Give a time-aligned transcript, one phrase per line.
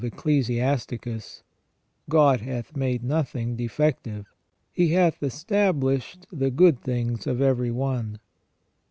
[0.01, 0.17] 269
[0.57, 1.43] Ecclesiasticus:"
[2.09, 4.25] God hath made nothing defective.
[4.71, 8.17] He hath established the good things of every one."